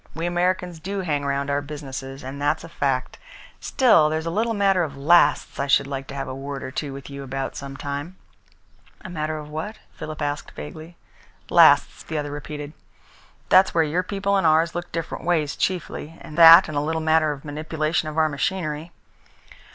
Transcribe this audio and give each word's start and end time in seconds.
We 0.15 0.25
Americans 0.25 0.79
do 0.79 1.01
hang 1.01 1.23
round 1.25 1.51
our 1.51 1.61
businesses, 1.61 2.23
and 2.23 2.41
that's 2.41 2.63
a 2.63 2.69
fact. 2.69 3.19
Still, 3.59 4.09
there's 4.09 4.25
a 4.25 4.31
little 4.31 4.55
matter 4.55 4.81
of 4.81 4.97
lasts 4.97 5.59
I 5.59 5.67
should 5.67 5.85
like 5.85 6.07
to 6.07 6.15
have 6.15 6.27
a 6.27 6.33
word 6.33 6.63
or 6.63 6.71
two 6.71 6.91
with 6.91 7.07
you 7.11 7.21
about 7.21 7.55
some 7.55 7.77
time." 7.77 8.17
"A 9.01 9.03
little 9.03 9.11
matter 9.13 9.37
of 9.37 9.47
what?" 9.49 9.77
Philip 9.93 10.19
asked 10.19 10.53
vaguely. 10.55 10.97
"Lasts," 11.51 12.01
the 12.01 12.17
other 12.17 12.31
repeated. 12.31 12.73
"That's 13.49 13.75
where 13.75 13.83
your 13.83 14.01
people 14.01 14.37
and 14.37 14.47
ours 14.47 14.73
look 14.73 14.91
different 14.91 15.23
ways 15.23 15.55
chiefly, 15.55 16.17
that 16.25 16.67
and 16.67 16.75
a 16.75 16.81
little 16.81 16.99
matter 16.99 17.31
of 17.31 17.45
manipulation 17.45 18.09
of 18.09 18.17
our 18.17 18.27
machinery." 18.27 18.91